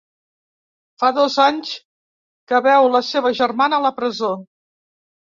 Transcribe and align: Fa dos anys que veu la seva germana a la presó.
Fa 1.03 1.11
dos 1.17 1.35
anys 1.43 1.75
que 2.55 2.65
veu 2.71 2.91
la 2.97 3.05
seva 3.13 3.37
germana 3.45 3.81
a 3.83 3.89
la 3.89 3.97
presó. 4.03 4.35